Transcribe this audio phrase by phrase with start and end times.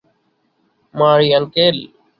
[0.93, 1.77] মারি, আঙ্কেল।